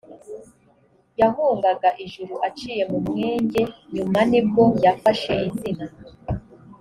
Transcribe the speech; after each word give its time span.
yahungaga 1.21 1.89
ijuru 2.03 2.33
aciye 2.47 2.83
mu 2.91 2.99
mwenge 3.07 3.61
nyuma 3.93 4.19
ni 4.29 4.41
bwo 4.47 4.65
yafashe 4.83 5.31
izina 5.49 5.85